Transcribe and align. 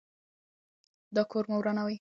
دا 1.15 1.23
کور 1.31 1.45
مه 1.49 1.55
ورانوئ. 1.59 1.89